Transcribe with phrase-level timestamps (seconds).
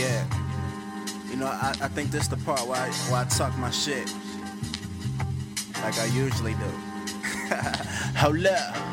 [0.00, 0.24] Yeah.
[1.28, 4.10] You know, I, I think this the part where I, where I talk my shit.
[5.82, 6.70] Like I usually do.
[8.16, 8.89] Hold up.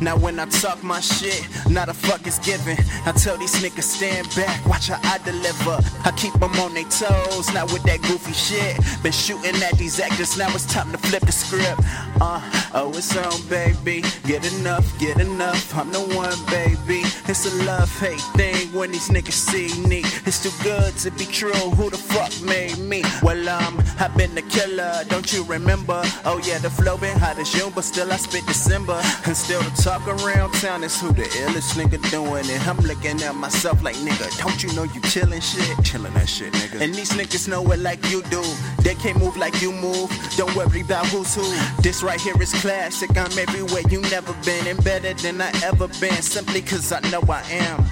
[0.00, 2.76] Now when I talk my shit, not a fuck is given.
[3.04, 5.78] I tell these niggas stand back, watch how I deliver.
[6.04, 8.76] I keep them on their toes, not with that goofy shit.
[9.02, 11.80] Been shooting at these actors, now it's time to flip the script.
[12.20, 12.40] Uh,
[12.74, 14.02] oh, it's on, baby.
[14.24, 15.76] Get enough, get enough.
[15.76, 17.02] I'm the one, baby.
[17.26, 20.02] It's a love hate thing when these niggas see me.
[20.26, 21.52] It's too good to be true.
[21.52, 23.02] Who the fuck made me?
[23.22, 26.00] Well, um, I've been the killer, don't you remember?
[26.24, 29.00] Oh, yeah, the flow been hot as you, but still I spit December.
[29.26, 32.68] And still the talk around town is who the illest nigga doing it.
[32.68, 35.76] I'm looking at myself like, nigga, don't you know you chillin' shit?
[35.78, 36.82] Chillin' that shit, nigga.
[36.82, 38.42] And these niggas know it like you do.
[38.82, 40.10] They can't move like you move.
[40.36, 41.48] Don't worry about who's who.
[41.80, 43.16] This right here is classic.
[43.16, 46.20] I'm everywhere you never been and better than I ever been.
[46.20, 47.82] Simply cause I know I am.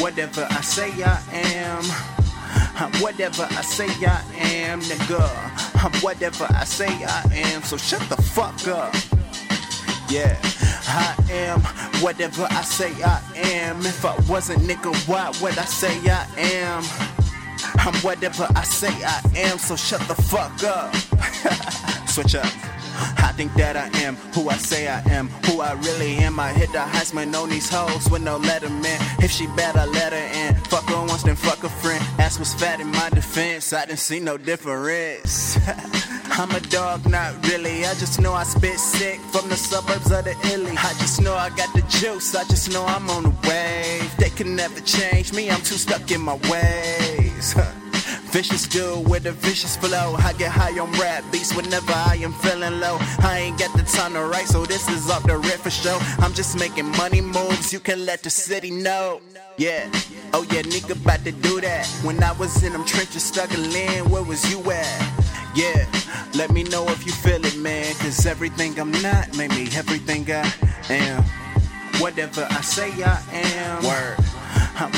[0.00, 1.84] Whatever I say I am.
[3.02, 6.02] Whatever I say I am, nigga.
[6.02, 7.20] Whatever I say I
[7.52, 7.62] am.
[7.62, 9.17] So shut the fuck up.
[10.10, 10.38] Yeah,
[10.86, 11.60] I am
[12.02, 13.84] whatever I say I am.
[13.84, 16.82] If I wasn't nigga, why would I say I am?
[17.80, 20.94] I'm whatever I say I am, so shut the fuck up.
[22.08, 22.46] Switch up.
[23.18, 26.40] I think that I am who I say I am, who I really am.
[26.40, 29.22] I hit the Heisman on these hoes with no letterman.
[29.22, 30.54] If she bad, I let her in.
[30.64, 32.02] Fuck her once, then fuck a friend.
[32.18, 35.58] Ass was fat in my defense, I didn't see no difference.
[36.38, 37.84] I'm a dog, not really.
[37.84, 40.70] I just know I spit sick from the suburbs of the illy.
[40.70, 44.16] I just know I got the juice, I just know I'm on the wave.
[44.18, 47.56] They can never change me, I'm too stuck in my ways.
[48.30, 50.14] Vicious dude with a vicious flow.
[50.18, 52.98] I get high on rap beats whenever I am feeling low.
[53.18, 55.98] I ain't got the time to write, so this is off the rip for show.
[56.20, 59.20] I'm just making money moves, you can let the city know.
[59.56, 59.90] Yeah,
[60.32, 61.84] oh yeah, nigga about to do that.
[62.04, 65.27] When I was in them trenches struggling, where was you at?
[65.58, 65.86] Yeah,
[66.36, 67.92] let me know if you feel it, man.
[67.96, 70.48] Cause everything I'm not made me everything I
[70.88, 71.24] am.
[72.00, 73.82] Whatever I say I am.
[73.82, 74.14] Word.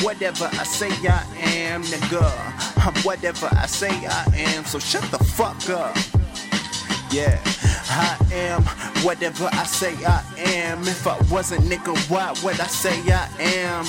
[0.05, 3.05] Whatever I say I am, nigga.
[3.07, 4.67] Whatever I say I am.
[4.67, 5.97] So shut the fuck up.
[7.11, 7.41] Yeah,
[7.89, 8.63] I am
[9.03, 10.83] whatever I say I am.
[10.83, 13.87] If I wasn't nigga, why would I say I am?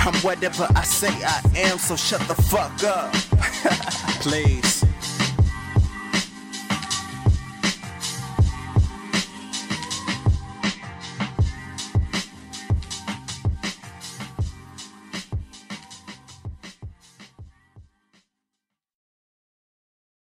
[0.00, 3.12] I'm whatever I say I am, so shut the fuck up.
[4.22, 4.67] Please.